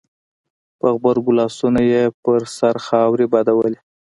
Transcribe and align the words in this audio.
په 0.79 0.87
غبرګو 0.95 1.31
لاسونو 1.39 1.81
يې 1.91 2.03
پر 2.23 2.41
سر 2.57 2.75
خاورې 2.85 3.25
بادولې. 3.33 3.79